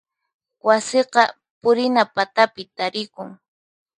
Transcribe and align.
Wasiqa 0.67 1.23
purina 1.61 2.03
patapi 2.15 2.63
tarikun. 2.77 3.29